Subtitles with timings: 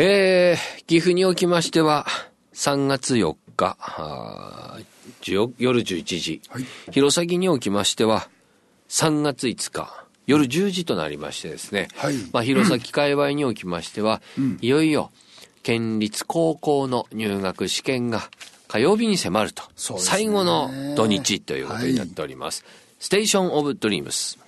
[0.00, 2.06] えー、岐阜におきましては、
[2.54, 3.76] 3月4日、
[5.58, 6.64] 夜11時、はい。
[6.92, 8.28] 弘前におきましては、
[8.88, 12.14] 3月5日、夜10時となりましてですね、はい。
[12.32, 14.22] まあ、弘前界隈におきましては、
[14.60, 15.10] いよいよ、
[15.64, 18.30] 県立高校の入学試験が
[18.68, 19.68] 火曜日に迫ると、ね。
[19.98, 22.64] 最後の土日ということになっております。
[23.00, 24.38] ステーション・オブ・ドリームス。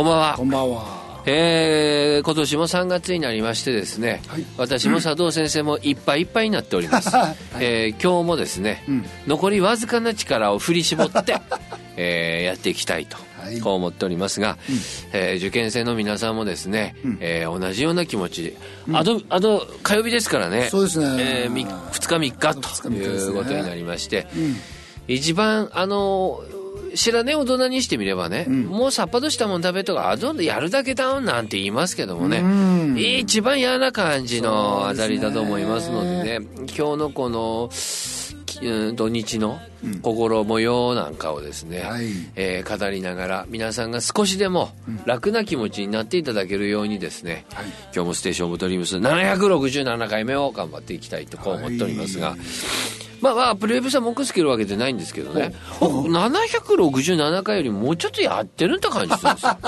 [0.00, 0.34] こんばんは。
[0.34, 0.44] こ。
[0.44, 1.22] んばんは。
[1.26, 4.46] えー、今年も3月になりましてですね、はい。
[4.56, 7.10] 私も佐藤先生もいっぱいいっぱいになっております、
[7.60, 9.04] えー今日もですね、ん。
[9.26, 11.36] 残りわずかな力を振り絞って、
[11.98, 13.60] えーやっていきたいと、はい。
[13.60, 14.56] こう思っておりますが、
[15.12, 18.56] えー受験生の皆さんもですね、えー同じような気持ちで、
[18.94, 20.68] あとあと火曜日ですからね。
[20.70, 21.44] そうですね。
[21.44, 24.26] えー、2日3日二日ということになりまして、
[25.08, 26.42] 一番あの
[26.94, 32.42] 知らねえ大人にしてみればね、もうさっぱとしたもん食べとかあどんどんやるだけダウンなんて言いますけどもね、
[32.98, 37.70] 一番嫌な感じの当たりだと思いますのでね今日のこの
[38.94, 39.58] 土日の
[40.02, 42.06] 心模様なんかをですね、はい。
[42.36, 44.70] えー語りながら皆さんが少しでも
[45.06, 47.66] 楽な気持ちになっていただけるようにですね、はい。
[47.94, 52.38] 今日もステーションオブドリームス767回目を頑張っていきたいとこう思っておりますが、はい
[53.20, 59.58] まあまあプレイブさん文句つけるわけじゃないんですけどね僕767回よりもうちょっとやってるんって感じするんですよ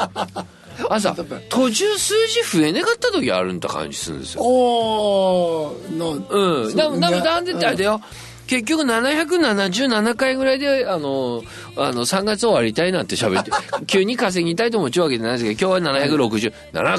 [0.89, 1.15] 朝
[1.49, 6.77] 途中数字増えねかった時あるんって感じするんですよおーの、うん。
[6.77, 7.93] だ、だ、なんでってあれだよ。
[7.93, 8.01] よ。
[8.47, 11.43] 結局777回ぐらいで、あの、
[11.77, 13.51] あの、3月終わりたいなんて喋って、
[13.87, 15.95] 急に稼ぎたいと思っちゃうわけじゃないですけど、今日は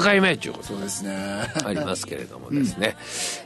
[0.00, 1.14] 回目っていうことそうですね。
[1.64, 2.96] ありますけれどもですね。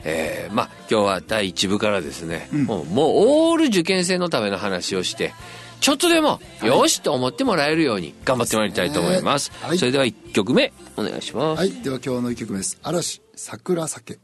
[0.03, 3.11] えーまあ、今日は第1部からですね、もう、もう
[3.49, 5.33] オール受験生のための話をして、
[5.79, 9.51] ちょっとでも、よしと思ってもらえるように頑張ってまいりたいと思います。
[9.61, 11.59] はいそれでは1曲目、お願いします。
[11.59, 11.71] はい。
[11.71, 12.77] では今日の一曲目です。
[12.83, 14.19] 嵐、桜酒。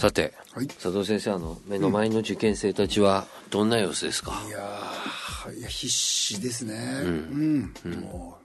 [0.00, 6.74] さて、はい佐藤先生あの目の前の受験生たちはどんな様子ですか、いやーいや必死ですね。
[7.04, 7.74] うん。
[8.00, 8.38] も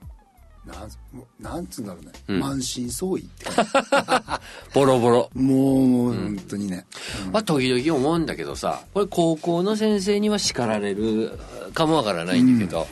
[0.66, 0.78] う、なん、
[1.16, 2.38] もうなんつうんだろうね。
[2.38, 4.40] 満身創痍って感
[4.74, 5.40] ボロボロ、じ。
[5.40, 6.84] もう、もう、本当にね。
[7.32, 11.38] まあ時々思うんだけどさこれ高校の先生には叱られる
[11.72, 12.86] かもわからないんだけど、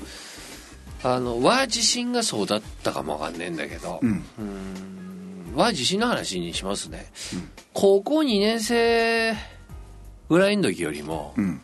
[1.03, 4.25] あの和自身がそうだったかもわかんねえんだけど、うん。
[5.55, 7.07] 和自身の話にしますね、
[7.73, 9.35] 高校2年生
[10.29, 11.61] ぐらいの時よりも、うん。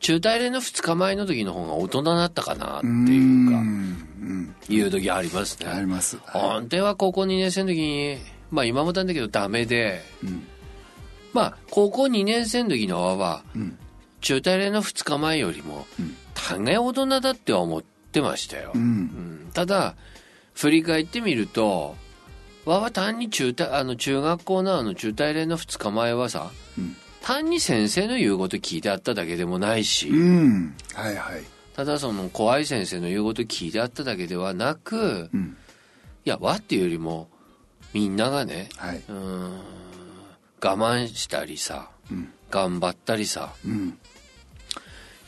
[0.00, 4.54] 中大連の2日前の時の方が大人だったかなってういうか、ん。
[4.68, 5.76] いう時ありますね、うん。
[5.76, 6.16] あります。
[6.26, 8.18] 本当は高校2年生の時に
[8.50, 10.46] まあ今もなんだけどダメでうん。
[11.32, 13.78] まあ高校2年生の時の輪はうん。
[14.20, 18.78] 中大連の2日前よりもうん大概大人だって思ってましたよ、う。
[18.78, 18.84] うん
[19.48, 19.96] んただ
[20.54, 21.94] 振り返ってみると
[22.66, 26.96] 輪は単に中大あの中学校のあの中大連の2日前はさうん。
[27.22, 30.74] 単に先生の言うこと聞いてあっただけでもないし、うん。
[30.94, 31.42] はいはい。
[31.76, 35.56] ただその怖い先生の言うこと聞いてあっただけではなくうん。
[36.24, 37.28] いや和っていうよりも
[37.92, 38.96] みんながねはい。
[38.96, 39.60] うーん
[40.62, 42.32] 我慢したりさうん。
[42.50, 43.98] 頑張ったりさうん。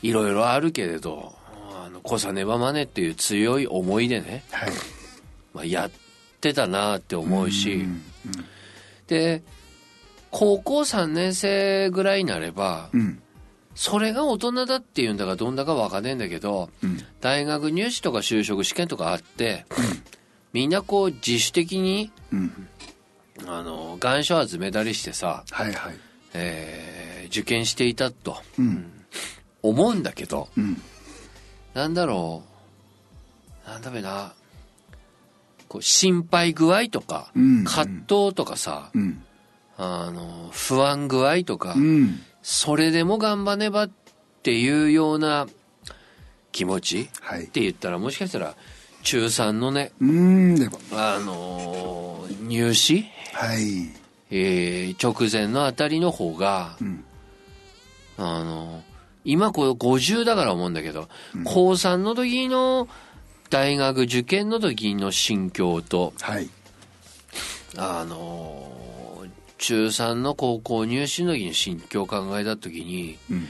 [0.03, 1.34] いろいろあるけれど
[1.75, 4.70] あの小さねばまねっていう強い思いでね、はい。
[5.54, 6.01] まあ、やって
[6.53, 8.03] たなって思うし、うん。
[9.06, 9.42] で
[10.30, 13.22] 高校3年生ぐらいになればうん。
[13.75, 16.98] それが大人だっていうんだかどんだかわかんねえんだけどうん。
[17.20, 19.64] 大学入試とか就職試験とかあって
[20.52, 22.69] みんなこう自主的にうん。
[23.47, 25.97] あの願書集めたりしてさ、はいはい。
[26.34, 28.92] えー受験していたとうん。
[29.62, 30.81] 思うんだけどうん。
[31.72, 32.42] なんだろ
[33.66, 34.34] うなんだべな
[35.72, 39.22] こう心配具合とか、うん葛藤とかさ、うん。
[39.78, 42.20] あの不安具合とか、うん。
[42.42, 43.90] それでも頑張ればっ
[44.42, 45.46] ていうような
[46.52, 47.46] 気持ちっはい。
[47.46, 48.54] て言ったらもしかしたら
[49.02, 49.92] 中3のね。
[50.92, 53.88] あのー入試、はい。
[54.30, 57.02] えー直前のあたりの方がうん。
[58.18, 58.82] あの
[59.25, 61.08] 今こう50だから思うんだけど、
[61.44, 62.88] 高3の時の
[63.52, 66.49] 大学受験の時の心境とはい。
[67.76, 69.26] あの
[69.58, 73.46] 中3の高校入試の時の心境を考えた時にうん。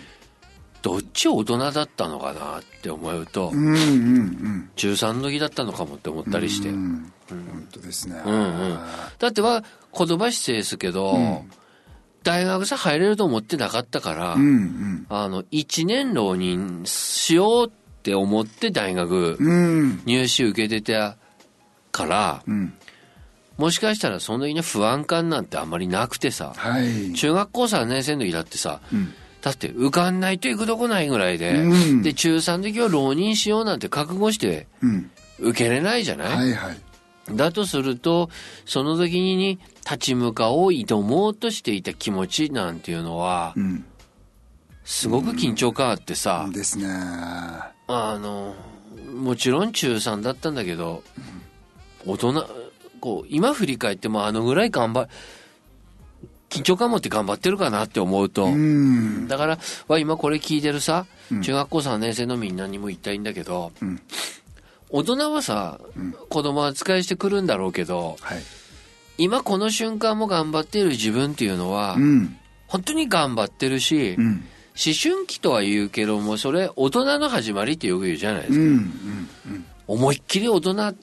[0.83, 3.69] どっち大人だったのかなって思うと、うん。
[3.69, 3.75] うん。
[3.75, 4.71] うん。
[4.75, 7.13] 中3の時だったのかもって思ったりして、うん。
[7.29, 8.21] 本当ですね。
[8.27, 8.39] うんう
[8.75, 8.79] ん
[9.21, 9.63] だっては
[9.97, 11.51] 言葉失礼ですけど、ん
[12.25, 14.43] 大学さ入れると思ってなかったから、うん。
[14.43, 15.07] うん。
[15.09, 17.73] あの1年浪人しよう
[18.03, 20.03] っって思って大学うん。
[20.05, 21.17] 入試受けてた
[21.93, 22.75] から、うん。
[23.57, 27.13] もしかしたらその時の不安感なんてあんまりなくてさ、はい。
[27.13, 29.15] 中学校3年生の時だってさ、うん。
[29.41, 32.03] だって受かんないと行くとこないぐらいで、うん。
[32.03, 35.11] で中3の時は浪人しようなんて覚悟してうん。
[35.39, 37.37] 受けれないじゃない、はいはい。
[37.37, 38.31] だとすると
[38.65, 43.85] その時に立ち向かおう挑もうとしていた気持ちなんていうのはうん。
[44.85, 46.89] すごく緊張感あってさ、ですね
[47.87, 48.55] あの
[49.15, 51.03] もちろん中3だったんだけど
[52.07, 52.47] 大人
[53.01, 55.09] こう今振り返ってもあのぐらい頑張
[56.53, 59.27] 緊張感持って頑張ってるかなって思うと、うん。
[59.27, 59.59] だから
[59.89, 61.43] は今これ聞いてるさうん。
[61.43, 64.03] 中学校3年生のみんなにも言いたいんだけど、うん。
[64.91, 65.81] 大人はさ、
[66.29, 68.43] 子供扱いしてくるんだろうけどはい。
[69.17, 72.37] 今この瞬間も頑張っている自分っていうのは、うん。
[72.67, 78.89] 本当に頑張ってるし、うん思春期とは言うけどもそれ大人の始まりってよく言うじゃないですか、うんうん
[79.89, 80.95] 思いっきり大人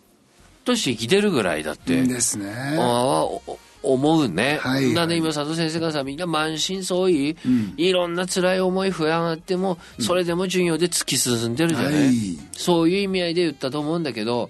[0.66, 2.78] として生きてるぐらいだって、うんですね。
[2.80, 4.86] ああお思うね、はい。
[4.86, 7.74] はいなんで今佐藤先生がさみんな満身創痍、うん。
[7.78, 12.14] いろんな辛い思い不安あってもそれでも授業で突き進んでるじゃない、はい。
[12.54, 14.50] そういう意味合いで言ったと思うんだけど、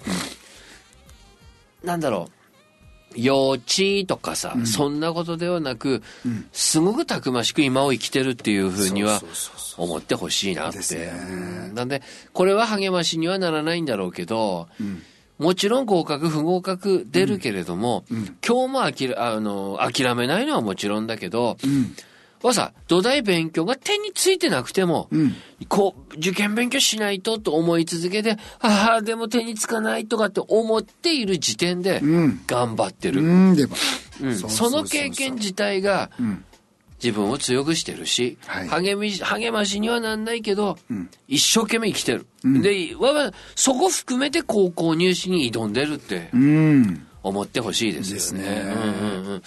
[1.83, 2.38] なんだろう
[3.15, 6.45] 幼稚とかさ、そんなことではなく、ん。
[6.51, 9.21] すごくたくましく今を生きてるっていうふうには
[9.77, 10.79] 思ってほしいなって。
[10.95, 12.01] ねうんなんで
[12.33, 15.01] これは励ましにはならないんだろうけど、ん。
[15.37, 18.37] もちろん合格不合格出るけれども、ん。
[18.45, 21.95] 今日もあきらあの諦めないのはもちろんだけど、うん
[22.43, 25.35] はさ土台勉強が手についてなくても、うん。
[25.67, 32.41] こう受験勉強しないとと思い続けてああでも手につかないとかって思っている時点でうん。
[32.47, 33.21] 頑張ってる、
[34.47, 36.45] その経験自体がうん。
[37.01, 38.67] 自分を強くしてるし、はい。
[38.67, 41.09] 励み励ましにはなんないけど、ん。
[41.29, 42.61] 一生懸命生きてる、ん。
[42.61, 47.07] でわわそこ含めて高校入試に挑んでるってうん。
[47.23, 48.15] 思ってほしいですよね。
[48.15, 48.73] ですね。
[48.75, 49.43] うんうんうん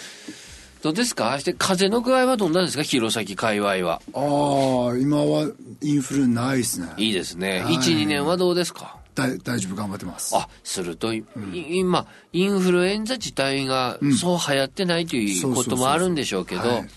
[0.82, 1.38] どうですか？
[1.38, 2.82] して風の具合はどんなんですか？
[2.82, 4.02] 弘前界隈は。
[4.14, 5.48] ああ今は
[5.80, 6.88] インフルないですね。
[6.96, 7.60] いいですね。
[7.60, 7.74] はい。
[7.76, 8.96] 1、2年はどうですか？
[9.14, 10.34] 大大丈夫頑張ってます。
[10.34, 16.88] あ、すると、い今、インフルエンザ自体がそう流行ってないということもあるんでしょうけどはい、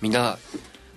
[0.00, 0.38] みんな、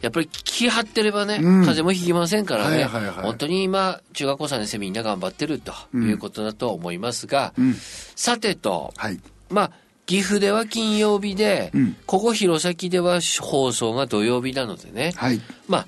[0.01, 1.41] やっぱり気張ってればね、うん。
[1.61, 7.73] 風邪もひきませんからね、はいはいはい本当に今、中学校3年生みんな頑張ってるということだと思いますが、うん。
[7.73, 9.19] さてと、はい。
[9.49, 9.71] まあ、
[10.11, 11.95] 岐阜では金曜日で、うん。
[12.05, 15.39] ここ弘前では放送が土曜日なのでね、はい。
[15.69, 15.87] まあ、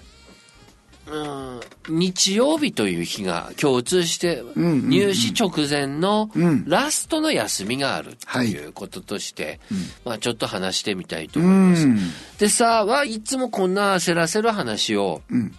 [1.06, 1.60] うん
[1.90, 6.64] 日曜日という日が共通して入試直前のうん。
[6.70, 9.60] ラストの休みがあるとはいいうこととして、
[10.06, 11.86] まあちょっと話してみたいとう思います。
[11.86, 12.00] ん。
[12.38, 15.54] でさはいつもこんな焦らせる話をうん。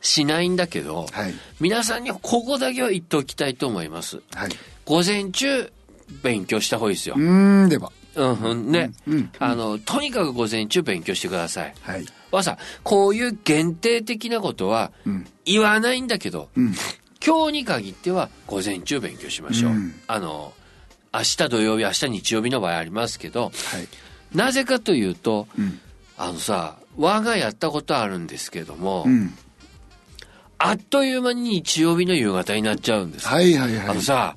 [0.00, 1.34] しないんだけど、はい。
[1.58, 4.20] 皆さんにはここだけは言っておきたいと思います。
[4.32, 4.50] はい。
[4.84, 5.72] 午前中
[6.22, 7.16] 勉強した方がいいですよ。
[7.16, 7.20] う
[7.66, 11.74] んでばうんうん、ね、うんあの、とにかく午前中勉強してください。
[11.80, 12.06] はい。
[12.30, 15.26] はさ、こういう限定的なことはうん。
[15.44, 16.74] 言わないんだけど、うん。
[17.24, 19.72] 今日に限っては午前中勉強しましょう。
[19.72, 19.94] うん。
[20.06, 20.52] あの、
[21.12, 23.52] 明日土曜日、明日日曜日の場合ありますけど、はい。
[24.36, 25.80] なぜかというと、うん。
[26.16, 29.34] あのさ、我がやったことあるんですけども、うん。
[30.58, 33.26] あっという間に日曜日の夕方になっちゃうんです。
[33.26, 33.88] はいはいはい。
[33.88, 34.36] あのさ、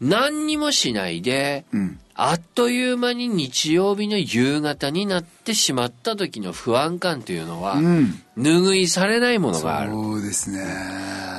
[0.00, 9.92] 何にもしないで、うんあっという間に日曜日の夕方になってしまった時の不安感というのは、うん拭いされないものがある。
[9.92, 10.64] そうですね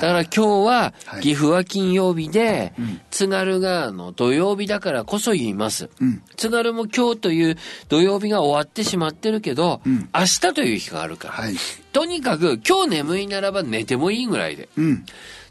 [0.00, 5.90] から今日ははい岐阜は金曜日でん津軽があの土曜日だからこそ言います。
[6.00, 7.56] うん津軽も今日という
[7.88, 11.34] 土曜日が終わってしまってるけど、ん明日という日があるから。
[11.34, 11.54] はい
[11.92, 14.68] とにかく今日眠いならば寝てもいいぐらいで。
[14.76, 15.04] うん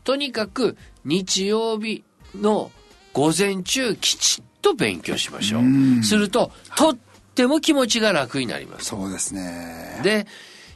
[0.05, 2.71] とにかく日曜日の
[3.17, 5.61] 午前中きちっと勉強しましょう。
[5.63, 6.03] うん。
[6.03, 6.97] すると、とっ
[7.33, 8.85] ても気持ちが楽になります。
[8.85, 9.99] そうですね。
[10.03, 10.27] で、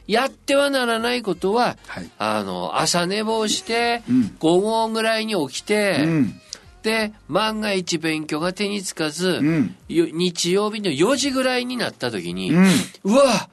[0.08, 2.10] やってはならないことは、はい。
[2.18, 4.36] あの、朝寝坊して、うん。
[4.40, 6.40] 午後ぐらいに起きて、うん。
[6.82, 9.76] で、万が一勉強が手につかず、うん。
[9.88, 12.66] よ日曜日の4時ぐらいになった時に、うん。
[13.04, 13.48] うわ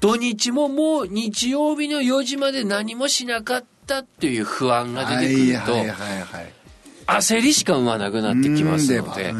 [0.00, 6.61] 土日ももう日曜日の4時まで何もしなかったっていう不安が出てくると、はいはいはいはい
[7.06, 9.32] 焦りしか生まなくなってきますので、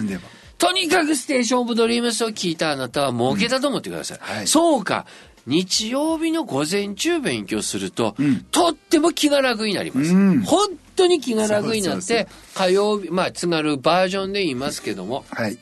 [0.59, 4.19] とにかくステーションオブドリームスを聞いたあなたは儲けたと思ってください。
[4.21, 4.47] はい。
[4.47, 5.07] そうか。
[5.45, 8.41] 日曜日の午前中勉強すると、うん。
[8.45, 10.15] とっても気が楽になります。
[10.15, 10.43] うん。
[10.43, 15.59] 本当に気が楽になって、火曜日、まあ、津軽バージョンで言いますけども、はい。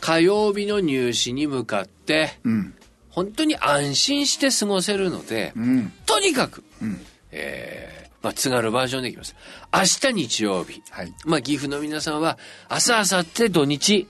[0.00, 2.74] 火曜日の入試に向かって、うん。
[3.10, 5.92] 本当に安心して過ごせるので、うん。
[6.04, 7.00] とにかく、うん。
[7.30, 7.93] えー
[8.24, 9.36] まあ、津軽バージョンでいきます。
[9.70, 10.82] 明日日曜日。
[10.90, 12.38] はいまあ、岐阜の皆さんは、
[12.70, 14.06] 明日、明後日土日、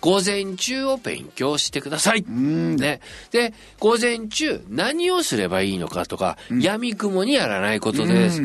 [0.00, 2.24] 午前中を勉強してください。
[2.26, 3.00] ね。
[3.30, 8.40] で、午前中何をすればいいのかとか、闇雲にやらないことです。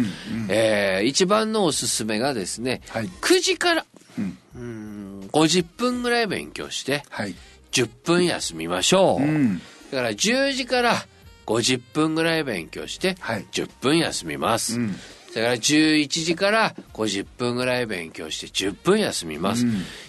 [0.50, 3.86] えー一番のおすすめがですね、はい9時から、
[4.18, 7.36] うん50分ぐらい勉強して、はい
[7.72, 9.26] 10分休みましょう。
[9.26, 9.62] ん
[9.92, 11.06] だから10時から
[11.46, 14.78] 50分ぐらい勉強して、はい10分休みます。
[14.78, 14.96] ん
[15.32, 19.66] それから11時から50分ぐらい勉強して10分休みます。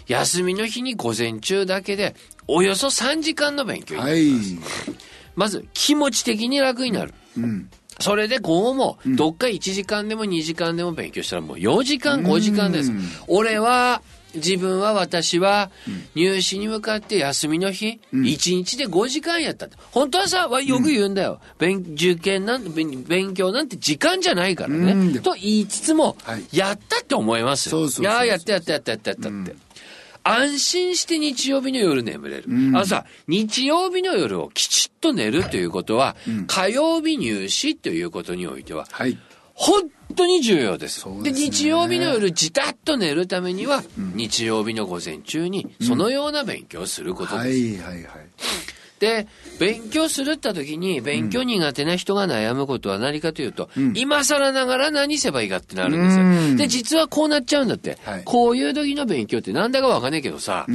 [0.06, 2.14] 休みの日に午前中だけで
[2.46, 4.24] およそ3時間の勉強になるはい
[5.34, 7.14] まず気持ち的に楽になる。
[7.36, 12.90] うんそれで午後もどっか1時間でも2時間でも勉強したらもう4時間5時間です。
[13.28, 14.02] 俺は
[14.34, 15.70] 自分は私は
[16.14, 19.68] 入試に向かって休みの日、1日で5時間やった。
[19.92, 21.40] 本当はさ、わよく言うんだよ。
[21.58, 25.20] 勉受験なん勉勉強なんて時間じゃないからうんね。
[25.20, 27.80] と言いつつもはい、やったって思いますよ。
[28.02, 29.56] やーやったやったやったやったやったって。
[30.26, 32.44] 安心して日曜日の夜眠れる。
[32.48, 39.18] あのさ、日曜日の夜をきちっと寝るということは、火曜日入試ということにおいては、はい
[39.54, 41.04] 本当に重要です。
[41.22, 47.58] でね日曜日の夜、じたっと寝るためには、日曜日の午前中に、そのような勉強をすることはです。
[47.58, 48.04] いはいはい
[49.00, 49.26] で、
[49.58, 56.24] 勉強するった時に、勉強苦手な人が悩むことは何かというと、今更ながら何せばいいかってなるんですよ。
[56.24, 57.98] うんで、実はこうなっちゃうんだって。
[58.04, 60.66] はいこういう時の勉強ってなんだかわかんないけどさ、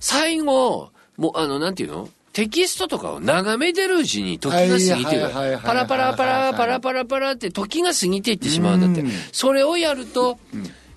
[0.00, 2.08] 最後、もう、あの、なんていうの？
[2.38, 5.28] テキストとかを眺めてるうちに時が過ぎてる。
[5.60, 9.00] パラパラパラパラパラパラって時が過ぎていってしまうんだって。
[9.00, 9.10] うん。
[9.32, 10.38] それをやると、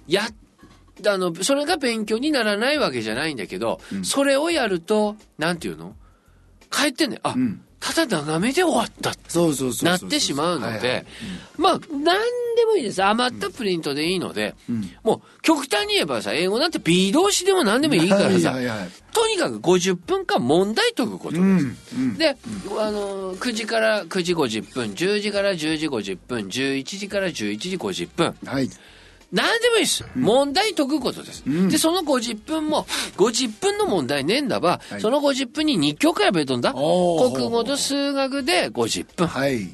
[0.08, 0.22] や
[1.08, 5.96] あの、それが勉強にならないわけじゃないんだけど、それをやると、なんていうの？
[6.70, 9.12] 帰ってね、あ、んただ眺めで終わった。
[9.28, 11.06] そうそうそうなってしまうので、
[11.58, 13.04] まあ、何でもいいです。
[13.04, 14.56] 余ったプリントでいいので、
[15.04, 18.56] もう、極端に言えばさ、英語なんて B 動詞でも何でもいいからさ、
[19.12, 22.18] とにかく50分間問題解くことです。
[22.18, 22.38] で、
[22.80, 28.36] あの、9時から9時50分、10時から10時50分、11時から11時50分。
[28.46, 28.70] はい
[29.32, 30.06] 何でもいいです。
[30.16, 31.44] 問題解くことです。
[31.70, 32.86] で、その50分も、
[33.18, 36.74] 50分の問題ねえんだば、はいその50分に2教科やべとんだ。
[36.74, 36.80] 国
[37.50, 39.28] 語と数学で50分。
[39.28, 39.74] はい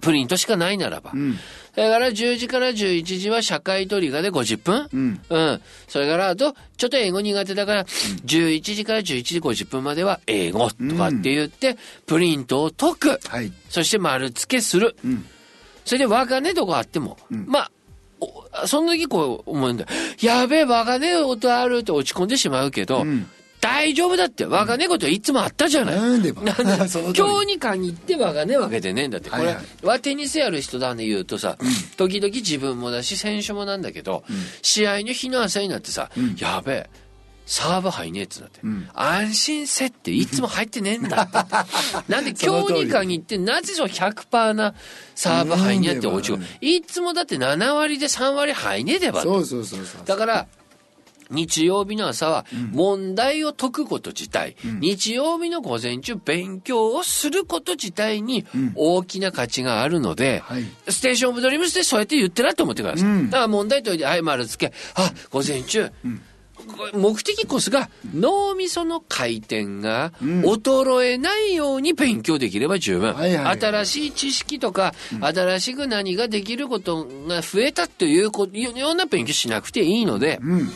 [0.00, 1.12] プリントしかないならば。
[1.12, 1.38] ん
[1.74, 4.88] それから10時から11時は社会と理科で50分。
[4.92, 5.60] うんうん。
[5.88, 13.20] それから、あと、ちょっと英語苦手だから、11時から11時50分までは英語とかって言って、プリントを解く。
[13.28, 14.96] はいそして丸付けする。
[15.06, 15.24] ん
[15.84, 17.73] それでわかねとかあっても、まあ、お
[18.66, 19.88] その時こう思うんだよ。
[20.20, 23.26] やべえ、わかねえ音あるって落ち込んでしまうけど、ん。
[23.60, 25.94] 大丈夫だって、わかねえこといつもあったじゃない。
[25.94, 26.62] なんでばなんで
[27.16, 29.30] 今日 に限ってわかねえわけでねえんだって。
[29.30, 29.54] これ、はい。
[29.54, 31.56] はいはテニスやる人だね言うとさ、
[31.96, 34.22] 時々自分もだし、選手もなんだけど、
[34.60, 36.90] 試合の日の朝になってさ、やべえ、
[37.46, 38.60] サーブ入んねえってなって、
[38.94, 41.38] 安心せっていつも入ってねえんだって。
[42.08, 44.74] なんで今日に限ってなぜその100%な
[45.14, 46.46] サーブ入んねえって落ち込む。
[46.60, 49.28] いつもだって7割で3割入んねえでばって。
[49.28, 50.06] そうそうそうそう。
[50.06, 50.46] だから、
[51.30, 60.64] 日曜日の朝は問題を解くこと自体、日曜日の午前中勉強をすること自体に大きな価値があるので、はい。
[60.88, 63.08] ステーションオブドリームスでそうやって言ってるなと思ってください。
[63.08, 63.30] うん。
[63.30, 65.90] だから問題解いて、はい、丸付け、あ、午前中、
[66.92, 73.14] 目的こそが脳みその回転が衰えないように勉強できれば十分。
[73.14, 80.70] 新しい知識とか、新しく何ができることが増えたというこような勉強しなくていいので、うん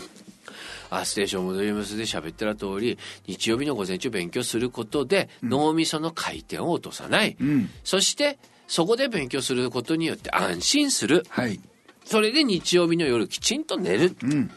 [0.90, 7.36] あステーションモドリームスで喋ってた通り、日曜日の午前中勉強することで、脳みその回転を落とさない。
[7.42, 11.24] んそして、そこで勉強することによって安心する。
[11.28, 11.60] はい
[12.04, 14.16] それで日曜日の夜きちんと寝る。
[14.22, 14.50] うん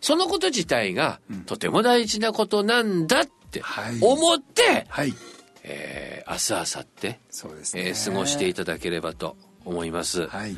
[0.00, 3.98] そのこと自体が、とても大事なことなんだってはい。
[4.00, 5.14] 思って、はい。
[5.62, 7.88] えー明日、明後日、そうですね。
[7.88, 10.26] えー過ごしていただければと思います。
[10.28, 10.52] はい。
[10.52, 10.56] い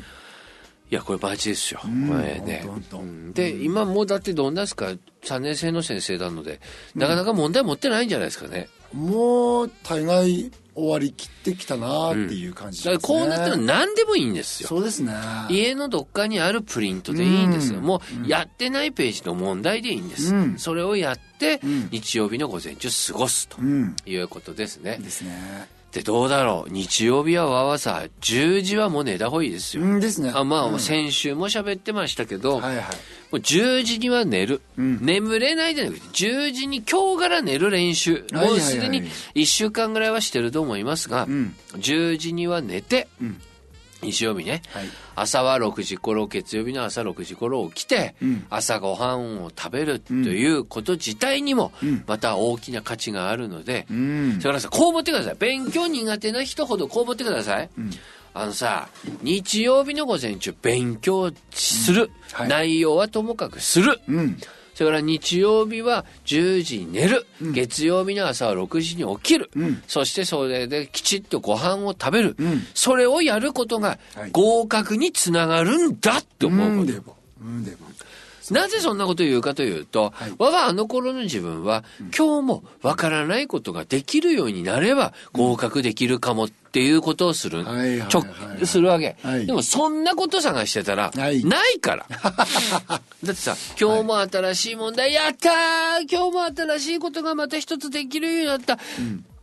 [0.89, 1.81] や、これマジですよ。
[1.87, 2.07] ん。
[2.07, 2.63] これね。
[2.65, 3.03] ほんとほんと。
[3.03, 3.33] うん。
[3.33, 6.61] で、今もうだってどんなですか ?3 年生の先生なので、
[6.95, 8.69] なかなか問題持ってないんじゃないですかね。
[8.93, 14.69] もう大概終わりきってきたなっていう感じしだからますねこうなったら何でもいいんですよ。
[14.69, 15.13] そうですね
[15.49, 17.79] 家のどっかにあるプリントでいいんですよ。
[17.79, 20.33] うんもうやってないページの問題でいいんです。
[20.33, 24.97] うんそれをやってん、日曜日の午前中過ごすとうんいうことですね。
[25.01, 26.71] ですねで、どうだろう？
[26.71, 29.83] 日曜日はわわさ、10時はもう寝た方がいいですよ。
[29.83, 30.31] うんですね。
[30.33, 30.79] あまあ、うん。
[30.79, 32.85] 先週も喋ってましたけど、はいはい。
[32.85, 32.89] も
[33.33, 34.61] う10時には寝る。
[34.77, 35.05] うん。
[35.05, 38.25] 眠れないじゃなくて、10時に今日から寝る練習。
[38.33, 39.03] もうすでに
[39.35, 41.55] 1週間ぐらいはしてると思いますが、うん。
[41.73, 43.39] 10時には寝て、ん
[44.03, 44.85] 日曜日ね、はい。
[45.15, 48.45] 朝は6時頃月曜日の朝6時頃起きて、うん。
[48.49, 52.03] 朝ごはんを食べるということ自体にもうん。
[52.05, 54.31] また大きな価値があるので、うん。
[54.33, 55.35] それからさこう思ってください。
[55.39, 57.69] 勉強苦手な人ほどこう思ってください、
[58.33, 58.89] あのさ
[59.21, 62.47] 日曜日の午前中勉強する、はい。
[62.47, 64.37] 内容はともかくする、うん
[64.73, 69.83] それから日曜日は10時に寝る、月曜日の朝は6時に起きる、うん。
[69.87, 72.61] そしてそれできちっとご飯を食べる、うん。
[72.73, 74.31] それをやることがはい。
[74.31, 77.17] 合格につながるんだって思うこと、うんでも。
[77.41, 77.77] うんでも
[78.51, 80.33] なぜそんなことを言うかというと、はい。
[80.37, 81.83] 我があの頃の自分は、
[82.17, 88.23] 今日もわからないことができるようになれば合格できるかもっていうことをする、はいはいはいちょ
[88.65, 89.45] するわけ、はい。
[89.45, 91.45] でもそんなこと探してたら、はい。
[91.45, 92.05] ないから。
[92.09, 96.11] だってさ、今日も新しい問題、やったー。
[96.11, 98.79] 今日も新しいことがまた一つできるようになった。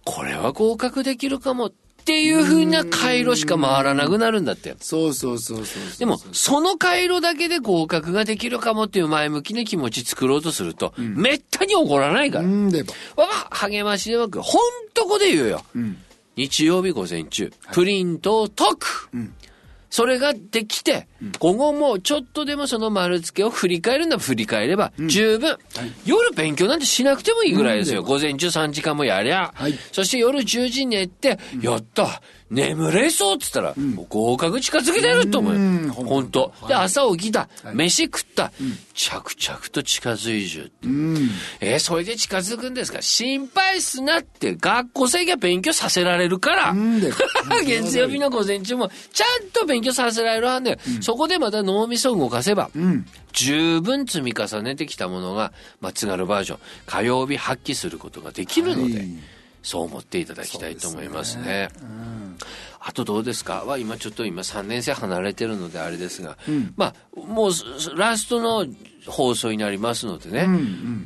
[0.04, 1.66] これは合格できるかも。
[1.66, 1.73] っ
[2.04, 4.76] ていうふうな回路しか回らなくなるんだって。
[4.80, 12.45] そうそうそうそうでも、その回路だけで合格ができるかもっていう前向きな気持ち作ろうとすると、めったに起こらないから。
[12.45, 15.64] うんでも我が励ましではなく、ほんとこで言うよ。
[15.76, 15.97] ん
[16.37, 19.11] 日曜日午前中、プリントを解く。
[19.16, 19.35] ん
[19.90, 21.09] それができて、
[21.39, 25.57] 午後もちょっとでもその丸付けを振り返るんだ振り返れば十分、
[26.05, 28.03] 夜勉強なんてしなくてもいいぐらいですよ。
[28.03, 29.53] 午前中3時間もやりゃ。
[29.55, 29.75] はい。
[29.93, 32.23] そして夜10時に寝て、やった。
[32.50, 35.61] 眠れそうっつったら、もう合格近づけてると思うよ。
[35.61, 35.89] うん。
[35.91, 36.53] ほんと。
[36.67, 37.49] で、朝起きた。
[37.75, 38.50] 飯食った。
[38.93, 40.89] 着々と近づいじゅう。
[40.89, 41.31] うん。
[41.61, 43.03] えーそれで近づくんですか？
[43.03, 44.57] 心配すなって。
[44.57, 46.75] 学校生が勉強させられるから。
[47.65, 50.77] 月曜日の午前中もちゃんと勉強させられるはんで、
[51.11, 53.05] そこでまた脳みそを動かせば、うん。
[53.33, 59.09] 十分積み重ねてきたものが、まあ、津軽バージョン、火曜日発揮することができるので、はい。
[59.62, 61.69] そう思っていただきたいと思いますね。
[62.79, 63.64] あとどうですか？
[63.64, 66.38] は今ちょっと今3年生離れてるのであれですが、
[66.76, 67.64] まあもうす
[67.95, 68.64] ラストの
[69.07, 70.47] 放送になりますのでね、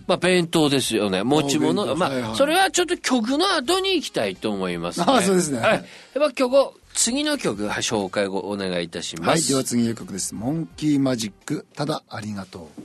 [0.07, 1.24] まあ弁当ですよね。
[1.24, 1.96] 持ち物。
[1.96, 2.37] まあ、はいはい。
[2.37, 5.59] それはちょっと曲の後に行きたいと思います、ね、あそうですね。
[5.59, 10.35] はい、では曲を次の曲はい紹介をお願いいたします、はいでは次の曲です。
[10.35, 12.83] モンキーマジックただありがとう。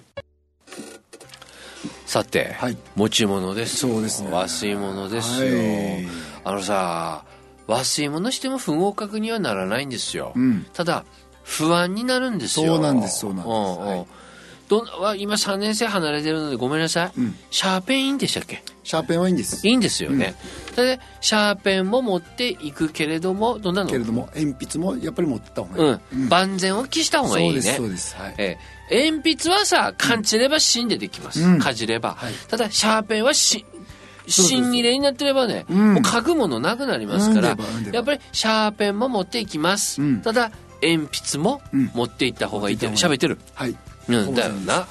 [2.05, 2.77] さて、はい。
[2.95, 3.85] 持ち物です。
[3.85, 4.31] よそうですね。
[4.31, 5.63] 和水物ですよ、は
[6.01, 6.07] い。
[6.43, 7.23] あのさ
[7.67, 10.65] 和水物しても不合格にはならないんですよ、うん。
[10.73, 11.05] ただ
[11.43, 12.75] 不安になるんですよ。
[12.75, 13.47] そうなんですそうなんです。
[13.47, 13.87] うんうん。
[13.87, 14.07] はい
[14.69, 17.35] どんわ今3年生離れてるのでごめんなさい、うん。
[17.51, 18.63] シャーペンいいんでしたっけ？
[18.83, 19.67] シャーペンはいいんです。
[19.67, 20.35] いいんですよね、
[20.75, 23.89] でシャーペンも持っていくけれどもどんなの？
[23.89, 27.53] けれども鉛筆もやっぱり持った方がいい、うん、万全を期した方がいいね。
[27.53, 28.15] そうですそうです。
[28.15, 28.35] はい。
[28.37, 28.57] え
[28.91, 29.11] え。
[29.11, 31.59] 鉛筆はさ感じれば芯でできます、うん。
[31.59, 32.33] かじれば、はい。
[32.47, 33.65] ただシャーペンはし
[34.27, 35.93] そうそう芯切れになってればね、うん。
[35.95, 37.57] もう書くものなくなりますから、
[37.91, 38.19] やっぱり。
[38.31, 40.21] シャーペンも持っていきます、うん。
[40.21, 40.51] ただ
[40.83, 41.91] 鉛筆もうん。
[41.95, 43.17] 持っていった方がいいって持っていった方がいい。
[43.17, 43.39] 喋ってる。
[43.55, 43.75] はい
[44.09, 44.73] うんだよな。
[44.73, 44.85] はい。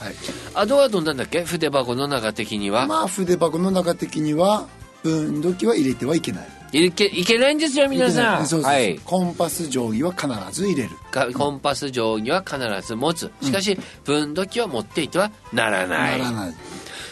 [0.54, 1.44] あとはどんなんだっけ？
[1.44, 4.66] 筆箱の中的には、まあ筆箱の中的には
[5.02, 6.48] 分度器は入れてはいけない。
[6.70, 8.44] いけいけないんですよ皆さなん。
[8.44, 8.98] いそうそうはい。
[8.98, 10.90] コンパス定規は必ず入れる。
[11.11, 13.31] かコンパス定規は必ず持つ。
[13.40, 16.18] しかし分度器は持っていてはならない。
[16.18, 16.54] ならない。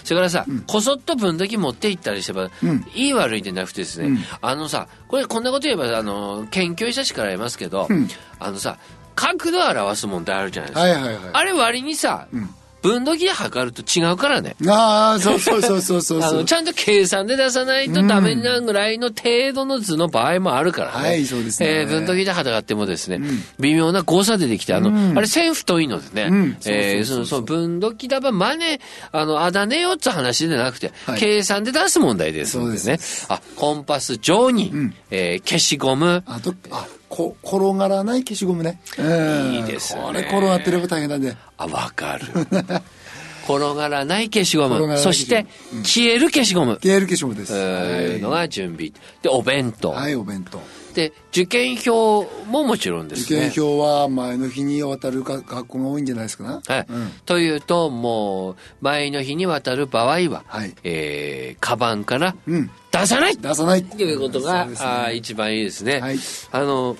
[0.05, 2.87] それからさ、こそっと分度器持っていったりすれば、うん。
[2.95, 4.19] いい悪いでなくてですね、うん。
[4.41, 8.07] あのさ、これこんなこと言えば、あの、研究者しから言いますけど、うん。
[8.39, 8.79] あのさ、
[9.17, 10.81] 角度を表す問題あるじゃないですか。
[10.83, 11.17] はいはいはい。
[11.33, 12.49] あれ割にさ、ん。
[12.87, 14.55] 分度器で測ると違うからね。
[14.69, 16.23] ああそうそうそうそうそう。
[16.23, 21.09] あのちゃんと計算で出さないとダメなぐらいの程度の図の場合もあるからね。
[21.09, 21.69] はいそうですね。
[21.69, 23.21] えー分度器で測ってもですね、
[23.59, 25.19] 微妙な誤差出てきて、あの、うん。
[25.19, 26.57] あれ線太いのでね、うん。
[26.67, 31.21] えーそのその分度器だば真似、あの、あだねよっつ話でなくて、はい。
[31.21, 33.01] 計算で出す問題ですのでそうね。
[33.29, 34.95] あ、コンパス定規、ん。
[35.11, 38.81] えー消しゴム、あとあこ転がらない消しゴムね。
[38.99, 39.53] うん。
[39.55, 40.03] いいですね。
[40.03, 42.27] これ転がってれば大変なんであ、わかる。
[43.49, 45.47] 転がらない消しゴム、そして、
[45.85, 46.79] 消える消しゴム。
[46.83, 47.53] 消える消しゴムです。
[47.53, 48.93] というのが準備。
[49.23, 49.91] で、お弁当。
[49.91, 50.61] はいお弁当
[50.97, 53.41] で、受験票ももちろんです受ね。
[53.43, 56.63] 験票は前の日に渡るか学校が多いんじゃないですかな。
[56.67, 56.87] はい。
[56.89, 57.11] うん。
[57.27, 60.75] というと、もう、前の日に渡る場合は、はい。
[60.85, 62.71] えー、カバンからうん。
[62.91, 63.37] 出さない。
[63.37, 63.85] 出さない。
[63.85, 64.79] ということが、そうね。
[64.81, 66.01] あー一番いいですね。
[66.01, 66.19] はい。
[66.51, 66.97] あの、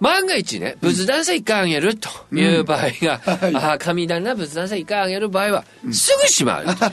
[0.00, 3.56] 万が一ね、仏壇さ一回あげるという場合が、はい。
[3.56, 6.86] あー神棚仏壇さ一回あげる場合は、すぐしまうというこ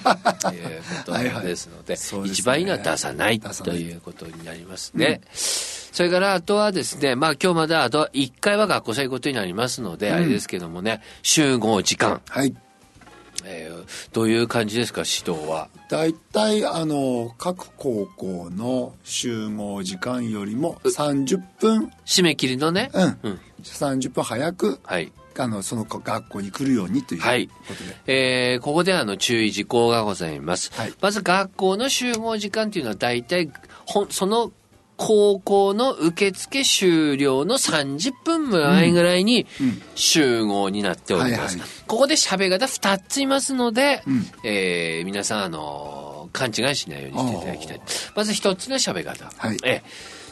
[1.06, 1.46] と はいはい。
[1.46, 2.34] ですので、そうですね。
[2.34, 5.22] 一番いいのは出さないということになりますね。
[5.34, 12.22] それからあとはですね、まあ今日まであと1回は学校生ことになりますので、あれですけどもね、集合時間。
[12.30, 12.54] はい
[13.46, 15.70] えー、どういう感じですか指導は？
[15.90, 21.92] 大体あの各高校の集合時間よりも30分。
[22.06, 22.90] 締め切りのね？
[22.94, 27.50] うん、うん、30分早く、はい、あのその学校に来るようにということで、はい。
[28.08, 33.52] えー、ここであの注意事項がございます、はい、まず学校の集合時間というのは大体
[33.86, 34.52] ほその
[35.06, 39.46] 高校の受付終了の30分前ぐらいに
[39.96, 41.60] 集合になっております。
[41.88, 47.82] ここで喋り方2ついますので、うん、えー、皆さん、あの勘違いしないようにしていただきたい。
[48.16, 49.30] まず1つの喋り方。
[49.36, 49.84] はい、え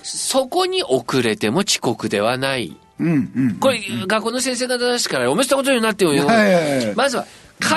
[0.03, 2.77] そこに遅れても遅刻ではない。
[2.97, 6.11] うんうんうん、これ、学校の先生方ですから、おめでとうことになってよ。
[6.11, 7.25] はいはいはい、まずは、
[7.59, 7.75] 必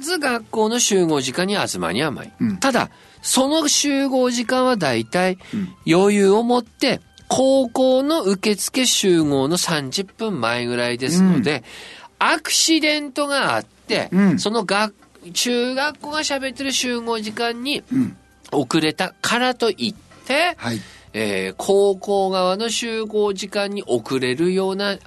[0.00, 2.32] ず学校の集合時間に集まり甘い。
[2.38, 2.90] うん、ただ、
[3.24, 5.38] その集合時間はだいたい
[5.90, 11.64] 余裕を持って、高校の受付集合の30分前ぐらいですので、
[12.20, 14.94] うん、アクシデントがあって、うん、その学、
[15.32, 17.82] 中学校が喋ってる集合時間に
[18.52, 20.80] 遅れたからといって、はい、
[21.14, 24.98] えー、高校側の集合時間に遅れるような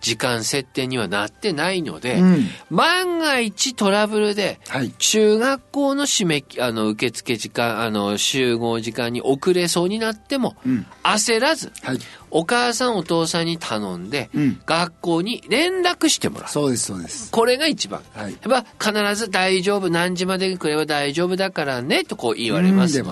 [0.00, 4.60] 時間設定にはなってないので、うん、万が一トラブルで、
[4.98, 11.98] 中学校の締め、あの、受付時間、あの、集合時間に遅れそうになっても、うん、焦らず、はい、
[12.30, 16.48] お母さんお父さんに頼んで、うん、学校に連絡してもらう。
[16.48, 17.30] そうです、そうです。
[17.30, 18.02] これが一番。
[18.14, 23.02] はい、やっぱ必ず大丈夫、何時まで来れば大丈夫だからね、とこう言われますで。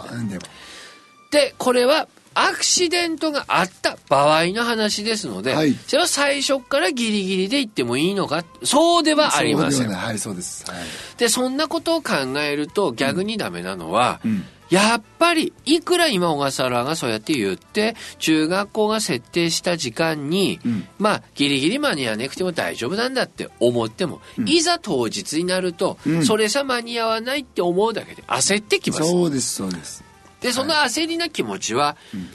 [1.30, 9.88] で、これはアクシデントがあった場合の話ですので、はい、それは最初からギリギリで行ってもいいのか、そうではありません。
[9.92, 10.70] はい、そうです。
[10.70, 10.80] はい、
[11.18, 29.04] で、そんなことを考えると逆にダメなのは、うんうんやっぱり、いくら今小笠原がそうやって言って、中学校が設定した時間に、うん、まあ、ギリギリ間に合わなくても大丈夫なんだって思っても、うん、いざ当日になると、うん、それさ間に合わないって思うだけで焦ってきます。
[29.04, 30.02] そうです、そうです。
[30.44, 32.28] で、その焦りな気持ちは、うん、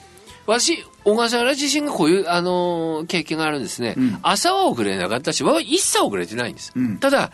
[0.47, 3.93] 私、小笠原自身がこういう、あのー、経験があるんですね。
[3.95, 6.73] うん、朝は遅れなかったし、一切遅れてないんです。
[6.75, 7.31] うん、ただ、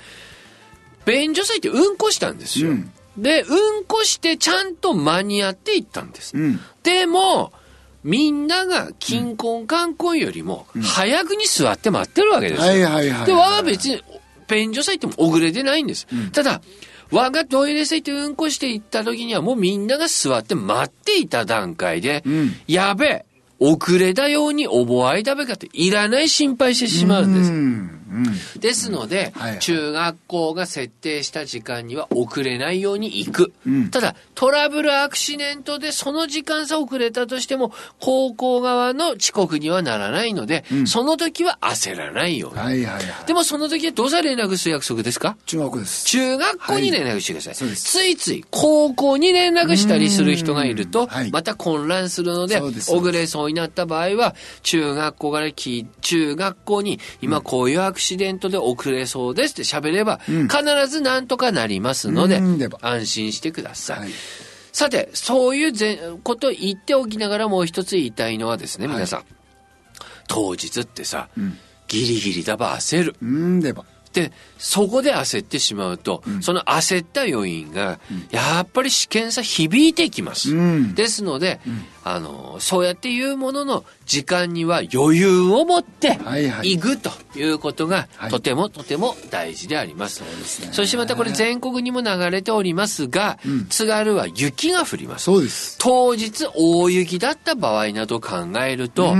[1.05, 2.73] 便所水ってうんこしたんですよ。
[3.17, 6.33] で、うんこしてちゃんと間に合って行ったんです。
[6.83, 7.53] でも、
[8.03, 12.73] みんなが金婚観光よりも早くに座って待ってるわけですよ。
[13.25, 14.03] で、わは別に、
[14.49, 16.05] 便所祭っても遅れてないんです。
[16.33, 16.61] ただ、
[17.11, 23.25] 我がトイレ席うんこして行った時にはもうみんなが座って待っていた段階で、うん、やべえ、
[23.59, 27.51] 遅れたように覚え食べ方いらない心配してしまうんです。
[28.15, 28.59] うん。
[28.59, 33.53] ですので、はいはい、中学校が設定した時間には遅れないように行く。
[33.67, 42.59] うん、ただ、トラブルアクシデントでその時間差遅れたとしても、高校側の遅刻にはならないので、うん、その時は焦らないように。
[42.59, 45.37] はいはいはい、でもその時はどうさ連絡する約束ですか？
[45.45, 46.05] 中学校です。
[46.05, 47.67] 中学校に連絡してください。
[47.67, 58.04] はい、ついつい高校に連絡したりする人がいると、また混乱するので、遅れそうになった場合は、中学校から中学校に今こういうアクシデント
[58.49, 62.41] で遅れそうですって喋れば、必ずなんとかなりますので、
[62.81, 63.99] 安心してください。
[63.99, 64.09] はい、
[64.71, 69.19] さて、そういうことを言っておきながらもう一つ言いたいのはですね、皆さん。
[69.19, 69.27] はい、
[70.27, 73.15] 当日ってさ、うん、ギリギリだば焦る。
[73.21, 73.85] うんでば。
[74.15, 77.99] で、そこで焦ってしまうと、うん、その焦った要因が、
[78.31, 80.55] やっぱり試験差響いてきます。
[80.55, 86.17] うん、ですので、うん、あの、そうやって言うものの、時間には余裕を持って
[86.63, 90.23] 行くということが、とてもとても大事であります。
[90.23, 90.69] はい、そうですね。
[90.71, 93.37] そしてまたこれ全国にも流れておりますが、
[93.69, 95.25] 津軽は雪が降ります。
[95.25, 95.77] そうです。
[95.79, 99.13] 当日大雪だった場合など考えると、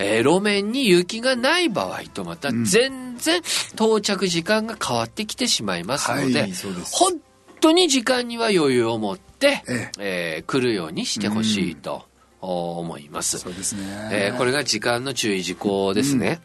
[0.00, 3.42] えー、路面に雪がない場合とまた全然
[3.74, 6.52] 到着時間が変わってきてしまいますので、はい、
[6.90, 7.20] 本
[7.60, 12.06] 当に時間には余裕を持って、えええー、来るようにしてほしいと
[12.40, 13.38] 思います。
[13.38, 13.82] そうですね。
[14.10, 16.40] えー、これが時間の注意事項ですね。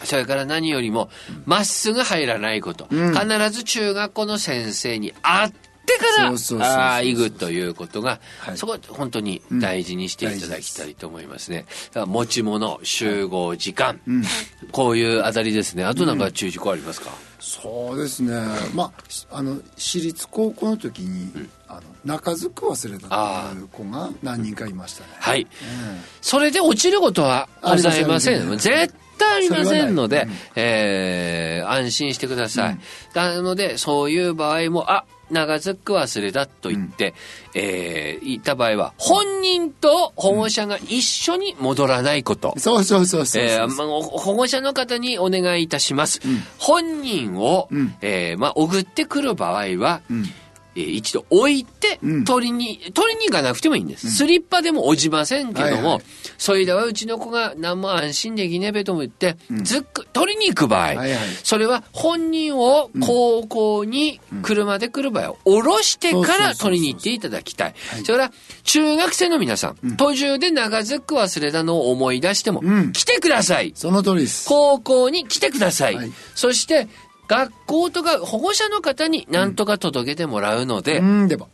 [0.00, 1.08] うん、それから何よりも、
[1.46, 2.86] まっすぐ入らないこと。
[2.90, 7.02] うん、必ず中学校の先生に会ってってから。
[7.02, 11.66] 行くということが、はい、そこは本当に大事にしていただきたいと思いますね。
[11.88, 14.24] だから持ち物、集合時間、うん、
[14.72, 15.84] こういうあたりですね。
[15.84, 18.32] あとなんか注意事項ありますか、うん、そうですね。
[18.74, 18.92] ま
[19.30, 23.08] あ、あの、私立高校の時に、うん、あの中ずく忘れた
[23.52, 25.10] という子が何人かいましたね。
[25.18, 25.46] はい、
[26.20, 28.58] それで落ちることはございません。
[28.58, 32.78] 絶対ありませんので、うん、えー、安心してください。
[33.14, 37.14] なので、そういう場合も、あ、長ずく忘れだと言って、
[37.54, 42.54] えー言った場合は、本人と保護者が一緒に戻らないこと。
[42.58, 43.42] そうそうそうそうそう。
[43.42, 46.20] えーまあ、お保護者の方にお願いいたします。
[46.58, 50.24] 本人を、うんえーまあ、送ってくる場合は、うん
[50.76, 54.10] えー一度置いてうん取りに、取りに行かなくてもいいんです。
[54.10, 56.02] スリッパでも落ちませんけども、はいはい
[56.36, 67.74] それではうちの子が何も安心できねえべとも言って、ずっく、取りに行く場合、はいはいそれは本人を高校に車で来る場合は、降ろしてから取りに行っていただきたい。
[68.04, 68.32] それから、
[68.64, 73.72] 中学生の皆さん、途中で長ずく忘れたのを思い出しても、うん来てください。
[73.74, 74.48] その通りです。
[74.48, 75.94] 高校に来てください。
[75.94, 76.88] はいそして、
[77.28, 81.48] 学校とか保護者の方に何とか届けてもらうので、うん、でも。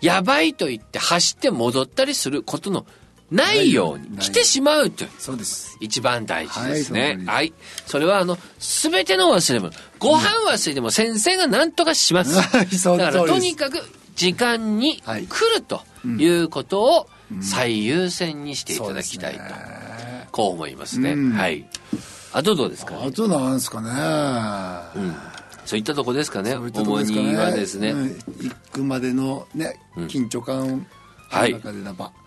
[0.00, 2.84] やばいと言って走って戻ったりすることの
[3.30, 5.10] ないように来てしまうという。
[5.18, 5.78] そうです。
[5.80, 7.00] 一番大事ですね。
[7.00, 7.54] はいそはい。
[7.86, 9.72] それは、あの、すべての忘れ物。
[9.98, 12.38] ご飯忘れても先生が何とかします。
[12.38, 13.82] は いそのだから、とにかく
[14.14, 17.08] 時間にはい来るということを
[17.40, 19.40] 最優先にしていただきたいと、
[20.30, 21.12] こう思いますね。
[21.12, 21.64] うんはい。
[22.32, 23.90] あとどうですか、あとなんですかね。
[25.64, 26.52] そういったとこですかね？
[26.52, 27.28] そういったとこ主ですかね。
[27.30, 27.90] にはですね。
[27.92, 30.86] うん行くまでのね、緊張感
[31.28, 31.56] はい。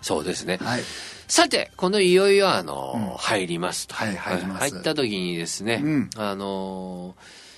[0.01, 0.57] そうですね。
[0.61, 0.81] はい。
[1.27, 3.93] さて、このいよいよあの、入りますと。
[3.93, 7.15] はい入ります入った時にですね、うんあの、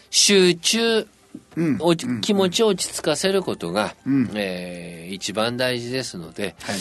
[0.09, 1.07] 集中、
[1.55, 1.77] うん。
[1.79, 6.79] お気持ちを落ち着かせることが、うんえー一番大事ですので、はい。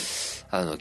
[0.50, 0.76] あの、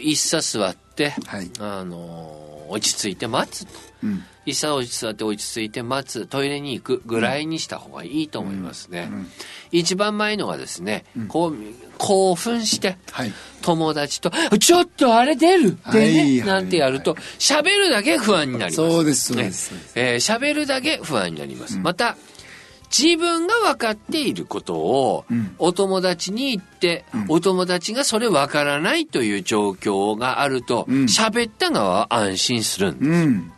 [0.00, 3.72] 一茶座って、はいあの、落ち着いて待つと。
[4.04, 4.24] うん。
[4.44, 9.08] 一茶落ち座って落ち着いて待つ、トイレに行くぐらいにした方がいいと思いますね。
[9.70, 11.56] 一番前のがですね、こう、
[11.98, 13.32] 興奮して、はい。
[13.62, 18.76] 友達と、ちょっとあれ出るってね、はいはいなんてやると、喋るだけ不安になります。
[18.76, 21.78] そうですそうでねすそうですえー喋るだけ不安になります。
[21.78, 22.16] また、
[22.96, 31.04] 自分が分かっていることをうん、お友達に言って、お友達がそれ分からないという状況があると、うん。
[31.04, 33.10] 喋った側は安心するんです。
[33.10, 33.52] うん。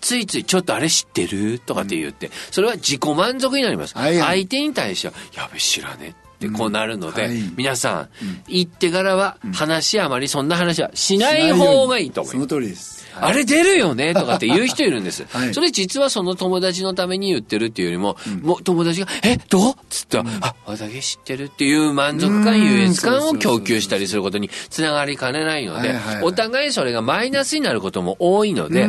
[0.00, 1.58] ついついちょっとあれ知ってる？
[1.58, 3.94] とかって言って、それは自己満足になります。
[3.94, 7.52] 相手に対しては、やべ、知らねってこうなるので、はい。
[7.56, 8.08] 皆さん、
[8.48, 12.48] 言ってからは話あまりそんな話はしない方がいいと思います。
[12.48, 12.99] その通りです。
[13.14, 14.12] あれ出るよね？
[14.14, 15.24] とかって言う人いるんです。
[15.30, 15.54] はい。
[15.54, 19.72] それ実はその友達のために言ってるっていうよりも、もう友達が、え、どう？
[19.72, 28.86] っつったら、あ、私知ってるっていう満足感、うん優越感を供給したりすることにつながりかねないのでお互いそれがマイナスになることも多いので、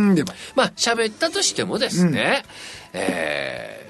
[0.55, 2.43] まあ喋ったとしてもですね、
[2.93, 3.81] えー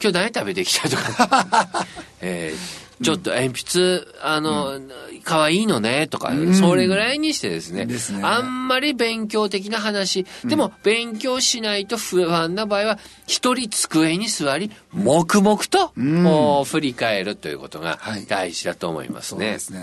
[0.00, 1.86] 今日何食べてきたとか、
[2.20, 4.80] えーちょっと鉛筆、あの、
[5.24, 7.96] 可愛いのね、とか、それぐらいにしてですね、ね。
[8.22, 16.24] あんまり勉強的な話、でも勉強しないと不安な場合は、一人机に座り、黙々と、ん。
[16.24, 18.26] こう振り返るということがはい。
[18.26, 19.38] 大事だと思いますね。
[19.38, 19.80] そうですね。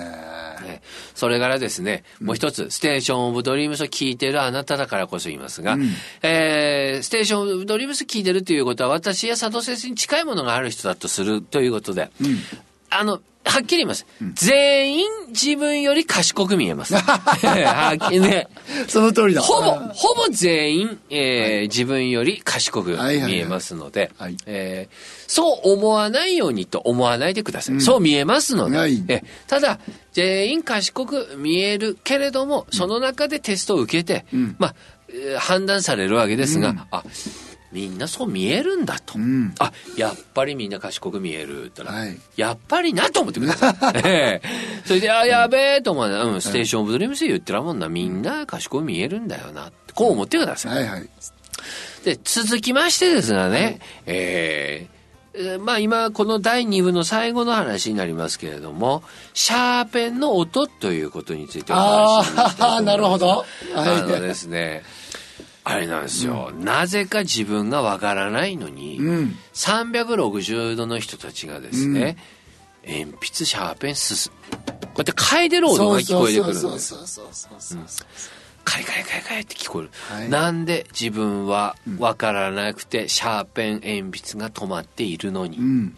[0.68, 0.82] ね。
[1.14, 5.78] それからですね、もう一つ、ステーションオブドリームスを聞いてるあなただからこそ言いますが、
[6.22, 12.10] えーステーションオブドリームス聞いてるということは、私や佐藤先生に近いものがある人だとするということで、
[13.00, 14.08] あの、はっきり言います。
[14.34, 16.96] 全員自分より賢く見えます。
[16.98, 18.48] はっきりね。
[18.88, 19.42] その通りだ。
[19.42, 24.12] ほぼ、ほぼ全員、えー自分より賢くはいはいはい見えますので
[25.28, 27.80] そう思わないようにと思わないでください。
[27.82, 29.80] そう見えますので、はいえただ、
[30.14, 34.26] 全員賢く見えるけれども、その中でテストを受けて、
[34.58, 34.76] まあ、
[35.10, 37.04] えー判断されるわけですが、あ、
[37.76, 39.20] みんなそう見えるんだと。
[39.20, 43.76] んあ、やっぱりみんな賢く見えるって言ったら、はいやっぱりなと思ってください。
[44.08, 44.48] ええ
[44.86, 50.76] それで、あ、やべえと思うな、うん、ステーションオブドリームス言ってるもんな、みんな賢く見えるんだよなって、こう思ってください。
[50.76, 51.10] はいはい。
[52.06, 54.96] で、続きましてですがね、えー
[55.38, 63.46] えーまあ今この第2部の最後の話になりますけれども、シャーペンの音ということについてお話ししたいと思いますああ、 なるほど。
[63.76, 64.22] あのはい。
[64.22, 64.84] ですね、
[65.68, 69.36] あれなんですよ、なぜか自分がわからないのに、うん。
[69.56, 72.18] 360度の人たちがですね、
[72.88, 76.90] 鉛筆、シャーペン、すす、こうやって嗅いでる音が聞こえてくるんそうです。
[76.90, 78.08] そうそうそうそうそう。
[78.64, 79.90] カリカリカリカリって聞こえる。
[80.08, 84.02] はいなんで自分はわからなくて、シャーペン、鉛
[84.36, 85.96] 筆が止まっているのに、うん。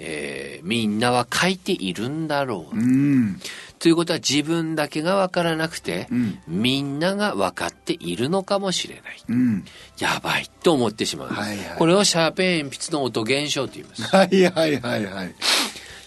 [0.00, 2.76] えーみんなは書いているんだろう。
[2.76, 3.40] うん。
[3.78, 9.04] ということは自分だけがわからなくて、うんみんなが分かっているのかもしれない。
[9.28, 9.64] うん。
[9.98, 11.28] やばいと思ってしまう。
[11.28, 14.02] はいはいこれをシャーペン鉛筆の音現象と言います。
[14.02, 15.34] はいはいはいはい。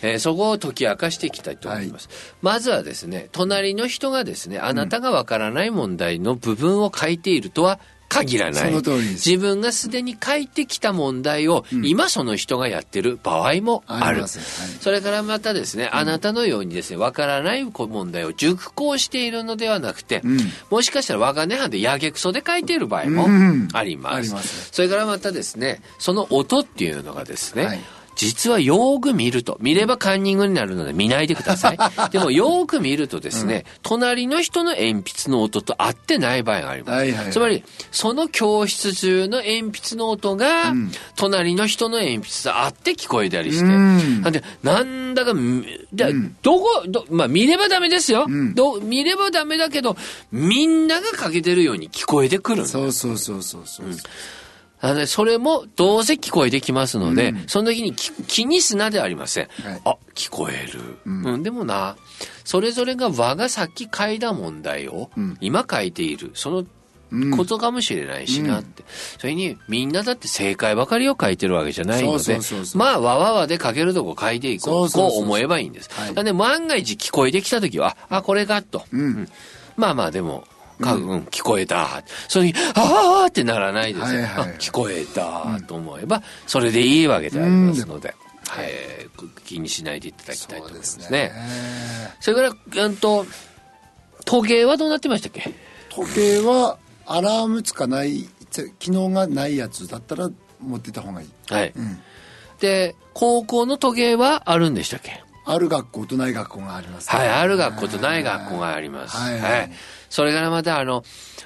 [0.02, 2.10] えーそこを解き明かしていきたいと思います。
[2.42, 7.80] まずはですね、隣の人がですね、あなたがわからない問題の部分を書いているとは
[8.14, 8.70] 限らない。
[8.70, 9.30] その通りです。
[9.30, 14.22] 自分がすでに書いてきた問題を、今その人がやってる場合もある。
[14.22, 14.30] はい。
[14.30, 20.38] それからまたですね、あなたのようにですね、わからない問題を熟考しているのではなくて、ん。
[20.70, 23.68] もしかしたら我が根派でやげくそで書いている場合もうん。
[23.74, 24.16] あります。
[24.16, 24.70] あります。
[24.72, 27.82] それからまたですね、その音っていうのがですね、はい
[28.16, 31.78] 実はよーく見ると、見ればカンニングになるので見ないでください。
[32.12, 36.96] でもよーく見るとですね、隣の人の鉛筆の音と合ってない場合があります。
[36.96, 37.32] はいはいはい。
[37.32, 40.74] つまり、その教室中の鉛筆の音が、
[41.16, 44.22] 隣の人の鉛筆と合って聞こえたりして、ん。
[44.22, 48.28] なんで、なんだか、みでどこ、ど、まあ見ればダメですよ。
[48.28, 48.54] ん。
[48.54, 49.98] ど見ればダメだけど、
[50.32, 53.88] みんながかけてるように聞こえてくるんだそうそうそうそうそう。
[54.84, 59.48] あのね、それもどうせ聞こえてきますので、その時にき気にすなではありません。
[59.64, 61.42] はいあ、聞こえる、うん。
[61.42, 61.96] でもな、
[62.44, 66.66] それぞれが我がさっき書いた問題を、今書いている、その
[67.38, 68.84] ことかもしれないしなって。
[69.20, 72.40] それに、みんなだって正解ばかりを書いてるわけじゃないので
[72.76, 74.90] まあ、わわわで書けるとこ書いていこう。
[74.92, 75.90] こう思えばいいんです。
[75.94, 78.84] はいなんで、万が一聞こえてきた時は、あ、これかと。
[78.92, 79.30] うん
[79.78, 80.44] まあまあ、でも、
[80.84, 82.04] かうん、聞こえた。
[82.28, 84.22] それに、ああってならないですよ。
[84.22, 88.14] はいはい聞こえたと思えば、それでいいわけでありますので、
[88.60, 89.04] えー
[89.46, 91.32] 気にしないでいただきたいと思いますね。
[92.20, 93.26] それから、うんと、
[94.26, 95.54] 時計はどうなってましたっけ？
[95.90, 98.28] 時計はアラームつかない
[98.80, 101.74] 機能がないやつだったら持ってた方がいいはい。
[102.60, 105.24] で、高校の時計はあるんでしたっけ？
[105.46, 109.18] ある学校とない学校がありますね、はい、ある学校とない学校があります。
[109.18, 109.72] はいはい。
[110.14, 111.04] それからまたあの、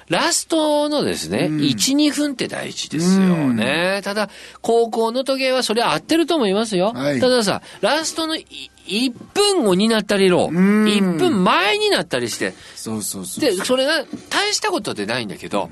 [0.10, 4.02] ラストのですね、1、2分って大事ですよね。
[4.04, 4.30] ただ、
[4.62, 6.92] 高校の時計はそれ合ってると思いますよ。
[6.94, 7.22] はい。
[7.22, 8.46] たださ、ラストのい
[8.86, 15.72] 1分後になったりろ、1分前になったりして、そうそうそうで、それが大したことでないんだけど、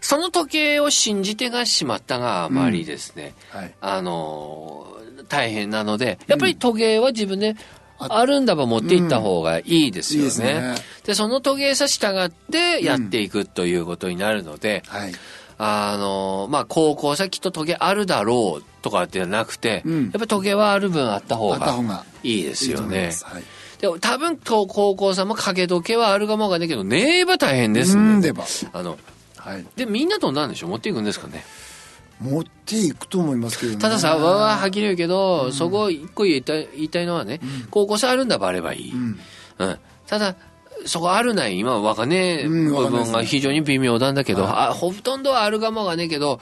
[0.00, 3.74] その時計を信じてがしまったがあまりですね、はい。
[3.82, 7.54] あのー大変なので、やっぱり時計は自分で
[8.00, 10.24] あるんだば持っていった方がいいですよね。
[10.24, 10.74] いいですね。
[11.04, 15.12] で、その時計さ従ってやっていくということになるので、はい。
[15.62, 20.02] あのーまあ、高校さきっと時計あるだろうとかではなくて、うん。
[20.04, 23.12] やっぱり時計はある分あった方がいいですよね。
[23.12, 23.26] す。
[23.26, 23.42] はい。
[23.78, 28.02] でも多分高校さんも掛け時計はあるかもわかんないけど、ねえば大変ですね。
[28.02, 28.98] うんでばあの、
[29.36, 29.66] はい。
[29.76, 30.70] で、みんなとなんでしょう？
[30.70, 31.44] 持っていくんですかね？
[32.20, 33.78] 持っていくと思いますけどね。
[33.78, 38.92] たださ、わわはっきり言うけど、そこ一個言いたい言いたいのはね、高校生あるんだばあればいい。
[38.92, 39.18] うん。
[40.06, 40.36] ただ、
[40.86, 46.40] そこあるない、今わかんねえ部分が非常に微妙なんだけど、あほとんどはあるかもわかんねえけど、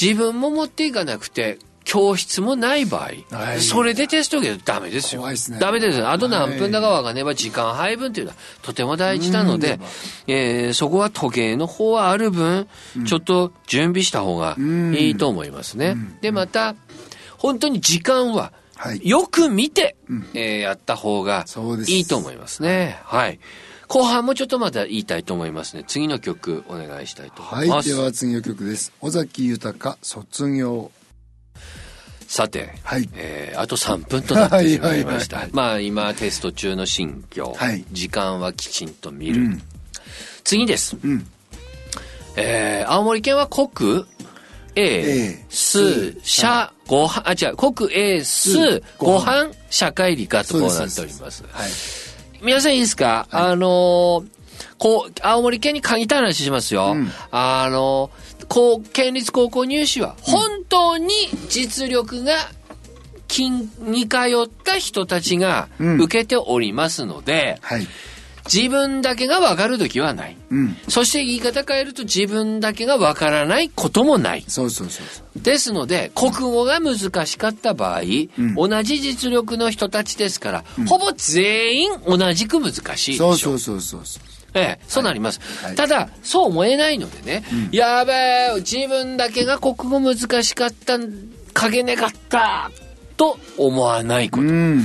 [0.00, 3.60] 自分も持っていかなくて、教室もない場合、はい。
[3.60, 5.22] それでテスト受けるとダメですよ。
[5.22, 5.58] 怖いっすね。
[5.58, 6.06] ダメです。
[6.06, 9.80] あと何分だかわかんねえば時間配分っていうのはとても大事なので、
[10.26, 12.68] えーそこは時計の方はある分、
[13.06, 15.96] ちょっと準備した方がいいと思いますね。
[16.20, 16.74] で、また、
[17.38, 19.00] 本当に時間は、はい。
[19.06, 19.96] よく見て、
[20.34, 21.44] えーやった方が
[21.86, 23.00] いいと思いますね。
[23.04, 23.40] はい。
[23.88, 25.82] 後半もちょっとまた言いたいと思いますね。
[25.84, 27.88] 次の曲お願いしたいと思はいいます。
[27.88, 28.92] では次の曲です。
[29.00, 30.92] 尾崎豊卒業
[32.30, 33.08] さて、はい。
[33.14, 35.38] えーあと3分となってしまいました。
[35.38, 35.50] はいはいはいはい。
[35.52, 37.84] まあ今テスト中の新居、はい。
[37.90, 39.58] 時間はきちんと見る。
[40.44, 40.96] 次です。
[41.02, 41.26] うん。
[42.36, 44.04] えー青森県は国
[44.76, 51.42] A、数、社、ごはあ、違う、国 A、数、ごはん、社会理科とこうなっております。
[51.50, 51.70] はい。
[52.40, 54.24] 皆さんいいですか、あのー
[54.78, 56.96] こう、青森県に限った話しますよ。
[57.32, 61.08] あのーこう、県立高校入試は、本当に
[61.48, 62.34] 実力が、
[63.28, 66.00] 金に通った人たちがうん。
[66.00, 67.86] 受けておりますので、はい。
[68.52, 70.36] 自分だけが分かる時はない。
[70.50, 70.76] うん。
[70.88, 74.44] そして言い方変えると自分だけが分からないこともない。
[74.48, 75.40] そうそうそうそう。
[75.40, 78.00] ですので、国語が難しかった場合、
[78.56, 85.40] 同じ実力の人たちですから、ほぼ全員同じく難しいでしょそうそうそうそうそうええ、そうなります。
[85.64, 92.70] はいただ、そう思えないのでね、やべえ、自分だけが国語難しかった、書けねかった、
[93.16, 94.42] と思わないこと。
[94.42, 94.84] うん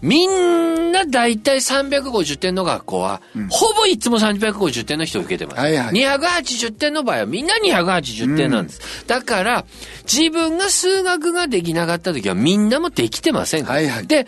[0.00, 5.60] みんな大体350点の学校は、ほぼいつも350点の人を受けてます。
[5.60, 9.04] はいはい280点の場合はみんな280点なんです。
[9.06, 9.64] だから、
[10.10, 13.64] 自分が数学ができなかった時はみんなもできてません。
[13.64, 14.26] はいはいで、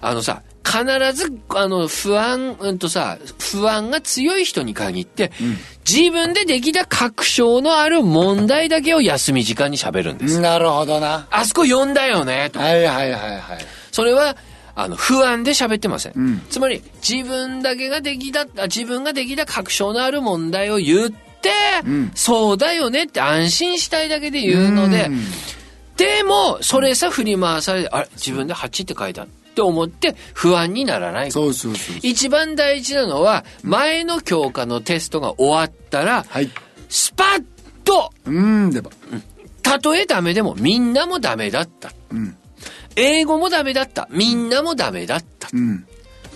[0.00, 5.32] あのさ、必ず、あの、不安、うんとさ、不安が強い人に限って、
[5.88, 10.40] 自分でできた確証のある問題だけを休み時間に喋るんです。
[10.40, 12.60] なるほどなあそこ読んだよね、と。
[12.60, 13.40] はいはいはいはい
[13.90, 14.36] それは、
[14.76, 16.12] あの、不安で喋ってません。
[16.12, 21.10] んつまり、自分だけができた、あ自分ができた確証のある問題を言っ、
[22.14, 25.10] そうだよねって安心したいだけで言うので、
[25.96, 29.26] でも、それさ振り回されて、あれ、自分で8って書いた。
[29.50, 31.32] って思って不安にならない。
[31.32, 36.50] そうそうそう一番大事なのは、前の教科のテストが終わったら、はい。
[36.88, 37.44] スパッ
[37.84, 38.90] と、うん、でば。
[39.62, 41.92] たとえダメでもみんなもダメだった。
[42.10, 42.36] うん。
[42.96, 44.08] 英語もダメだった。
[44.10, 45.48] みんなもダメだった。
[45.52, 45.86] うん。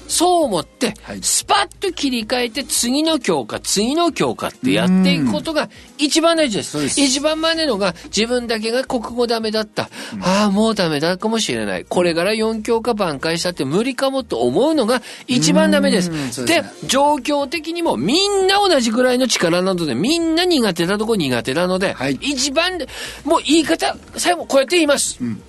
[0.08, 6.80] そう思ってはい、スパッと切り替えて、次の教科、次の教科ってやっていくことが一番大事です。
[6.80, 9.88] です一番真似のが、自分だけが国語ダメだった。
[10.20, 11.84] ああ、もうダメだかもしれない。
[11.84, 16.10] これから4教科挽回したって無理かもと思うのが一番ダメです。
[16.46, 22.78] でね状況的にもみんな同じぐらいの力なので、みんな苦手なとこ苦手なので、はい一番、
[23.24, 25.18] もう言い方、最後こうやって言います。
[25.20, 25.42] うん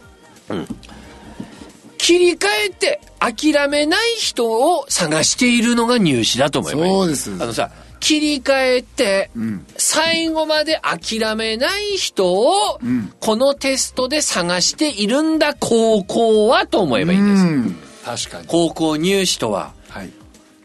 [2.05, 6.85] 切り替えて諦めない人を探しているのが入試だと思います。
[6.85, 17.43] そうですあのさ、切り替えて、ん最後まで諦めない人を、んこのテストで探しているんだ、高校はと思えばいいんです。
[17.43, 17.75] うん。
[18.05, 18.47] 確かに。
[18.49, 20.11] 高校入試とは、はい。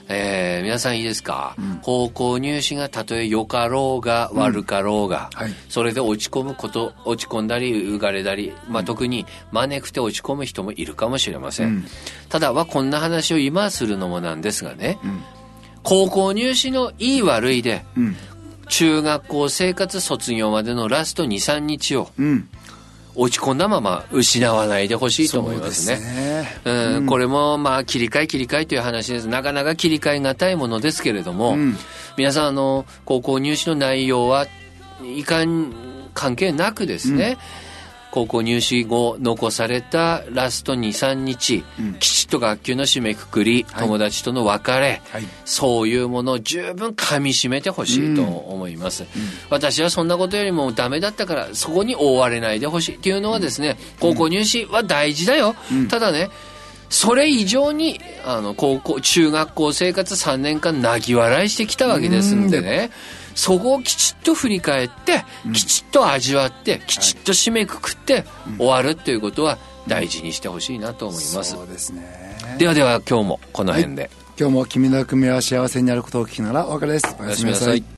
[0.08, 11.66] えー皆さんいいですか、高校入試がたとえ良かろうが悪かろうが、はいそれで落ち込むこと、落ち込んだり、うがれたり、まあ、特に招くて落ち込む人もいるかもしれません。
[11.68, 11.86] うん
[12.28, 14.98] ただはこんな話を今するのもなんですがね、
[15.86, 18.16] 高校入試のいい悪いで、うん。
[18.68, 22.48] 中学校生活卒業までのラスト2、3日をうん。
[23.14, 25.96] 落ち込んだまま失わないでほしいと思いますね。
[25.96, 29.28] そうですねうん、これもまあ切り替え切り替えという話です。
[29.28, 31.76] なかなか切り替えがたいものですけれども、うん
[32.18, 34.46] 皆さんあの高校入試の内容は
[35.02, 35.72] いかん
[36.14, 37.38] 関係なくですね、
[38.16, 41.64] 高校入試後残されたラスト2、3日、
[42.00, 43.84] きちっと学級の締めくくり、はい。
[43.84, 45.24] 友達との別れ、はい。
[45.44, 49.04] そういうものを十分噛み締めてほしいと思います、
[49.50, 55.54] 私はそんなことよりもダメだったからそこに覆われないでほしいっていうのはですね、高校入試は大事だよ、
[55.90, 56.30] ただね
[56.88, 62.90] それ以上にあの高校中学校生活3年間泣き笑いしてきたわけですんでね
[63.36, 68.24] そこをきちっと振り返って、きちっと味わってきちっと締めくくって
[68.58, 72.36] 終わるっていうことは大事にしてほしいなと思います、ですね。
[72.58, 74.10] ではでは今日もこの辺で、
[74.40, 77.16] 今日も君の組みは幸せになることを聞きながらお別れです。
[77.18, 77.84] おおやすみなさい